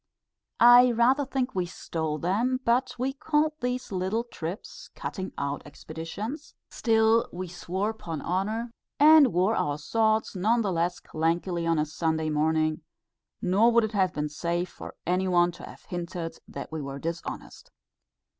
[0.59, 6.55] I rather think we stole them; but we called these little trips, "cutting out expeditions;"
[6.71, 11.85] still we swore "'pon honour," and wore our swords none the less clankingly on a
[11.85, 12.81] Sunday morning;
[13.43, 16.97] nor would it have been safe for any one to have hinted that we were
[16.97, 17.69] dishonest.